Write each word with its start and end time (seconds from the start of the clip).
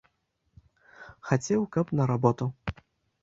Хацеў, 1.27 1.61
каб 1.75 1.93
на 1.99 2.03
работу. 2.13 2.45